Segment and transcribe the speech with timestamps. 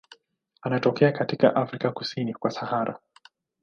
[0.61, 2.99] Anatokea katika Afrika kusini kwa Sahara.